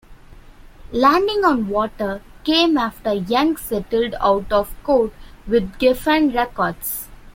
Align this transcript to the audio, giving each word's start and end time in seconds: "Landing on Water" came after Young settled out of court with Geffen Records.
"Landing 0.91 1.45
on 1.45 1.67
Water" 1.67 2.23
came 2.43 2.75
after 2.75 3.13
Young 3.13 3.55
settled 3.55 4.15
out 4.19 4.51
of 4.51 4.73
court 4.81 5.13
with 5.47 5.77
Geffen 5.77 6.33
Records. 6.33 7.07